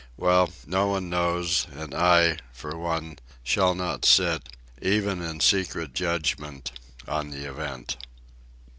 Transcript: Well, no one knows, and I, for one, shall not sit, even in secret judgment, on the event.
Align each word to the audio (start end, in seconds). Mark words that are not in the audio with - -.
Well, 0.17 0.51
no 0.65 0.87
one 0.87 1.11
knows, 1.11 1.67
and 1.71 1.93
I, 1.93 2.37
for 2.51 2.75
one, 2.75 3.19
shall 3.43 3.75
not 3.75 4.03
sit, 4.03 4.49
even 4.81 5.21
in 5.21 5.41
secret 5.41 5.93
judgment, 5.93 6.71
on 7.07 7.29
the 7.29 7.47
event. 7.47 7.97